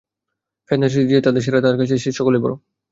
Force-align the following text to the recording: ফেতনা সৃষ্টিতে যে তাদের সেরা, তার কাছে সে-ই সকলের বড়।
ফেতনা 0.69 0.87
সৃষ্টিতে 0.87 1.11
যে 1.11 1.25
তাদের 1.25 1.41
সেরা, 1.41 1.59
তার 1.61 1.75
কাছে 1.77 1.95
সে-ই 1.95 2.17
সকলের 2.19 2.41
বড়। 2.43 2.53